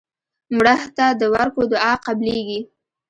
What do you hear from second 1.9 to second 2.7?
قبلیږي